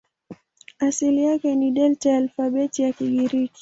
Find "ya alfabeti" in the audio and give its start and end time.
2.09-2.81